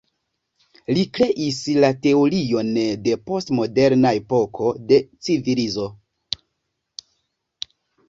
Li 0.97 1.03
kreis 1.17 1.59
la 1.83 1.91
teorion 2.07 2.73
de 3.09 3.15
post-moderna 3.29 4.17
epoko 4.23 4.75
de 4.95 5.03
civilizo. 5.31 5.89